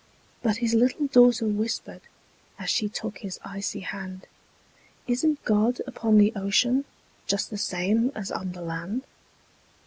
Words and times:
But 0.41 0.57
his 0.57 0.73
little 0.73 1.05
daughter 1.05 1.45
whispered, 1.45 2.01
As 2.57 2.71
she 2.71 2.89
took 2.89 3.19
his 3.19 3.39
icy 3.45 3.81
hand, 3.81 4.25
"Isn't 5.05 5.45
God 5.45 5.79
upon 5.85 6.17
the 6.17 6.33
ocean, 6.35 6.85
Just 7.27 7.51
the 7.51 7.57
same 7.59 8.11
as 8.15 8.31
on 8.31 8.53
the 8.53 8.61
land?" 8.63 9.03